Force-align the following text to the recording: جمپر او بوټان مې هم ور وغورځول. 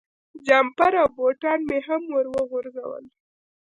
جمپر 0.45 0.93
او 1.01 1.09
بوټان 1.17 1.59
مې 1.67 1.79
هم 1.87 2.03
ور 2.15 2.27
وغورځول. 2.35 3.03